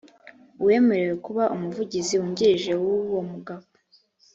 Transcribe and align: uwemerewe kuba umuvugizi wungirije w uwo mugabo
uwemerewe 0.61 1.15
kuba 1.25 1.43
umuvugizi 1.55 2.13
wungirije 2.19 2.71
w 2.83 2.85
uwo 2.99 3.21
mugabo 3.31 3.65